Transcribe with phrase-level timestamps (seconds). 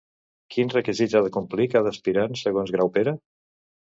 [0.53, 3.13] Quins requisits ha de complir cada aspirant segons Graupera?